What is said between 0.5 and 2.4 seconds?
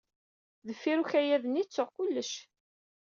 Deffir ukayad-nni, ttuɣ kullec.